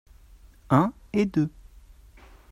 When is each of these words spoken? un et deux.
un 0.71 0.93
et 1.13 1.27
deux. 1.27 1.51